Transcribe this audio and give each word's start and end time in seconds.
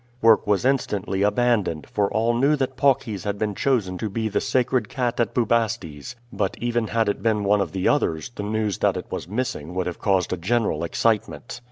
Work 0.19 0.47
was 0.47 0.65
instantly 0.65 1.21
abandoned, 1.21 1.85
for 1.85 2.11
all 2.11 2.33
knew 2.33 2.55
that 2.55 2.75
Paucis 2.75 3.23
had 3.23 3.37
been 3.37 3.53
chosen 3.53 3.99
to 3.99 4.09
be 4.09 4.29
the 4.29 4.41
sacred 4.41 4.89
cat 4.89 5.19
at 5.19 5.35
Bubastes; 5.35 6.15
but 6.33 6.57
even 6.57 6.87
had 6.87 7.07
it 7.07 7.21
been 7.21 7.43
one 7.43 7.61
of 7.61 7.71
the 7.71 7.87
others, 7.87 8.31
the 8.33 8.41
news 8.41 8.79
that 8.79 8.97
it 8.97 9.05
was 9.11 9.27
missing 9.27 9.75
would 9.75 9.85
have 9.85 9.99
caused 9.99 10.33
a 10.33 10.37
general 10.37 10.83
excitement. 10.83 11.59